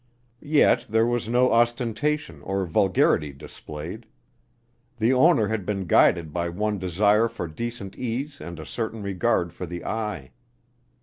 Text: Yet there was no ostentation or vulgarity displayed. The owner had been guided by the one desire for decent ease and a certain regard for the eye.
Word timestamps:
Yet 0.41 0.87
there 0.89 1.05
was 1.05 1.29
no 1.29 1.51
ostentation 1.51 2.41
or 2.41 2.65
vulgarity 2.65 3.31
displayed. 3.33 4.07
The 4.97 5.13
owner 5.13 5.49
had 5.49 5.63
been 5.63 5.85
guided 5.85 6.33
by 6.33 6.47
the 6.47 6.53
one 6.53 6.79
desire 6.79 7.27
for 7.27 7.47
decent 7.47 7.95
ease 7.95 8.41
and 8.41 8.59
a 8.59 8.65
certain 8.65 9.03
regard 9.03 9.53
for 9.53 9.67
the 9.67 9.85
eye. 9.85 10.31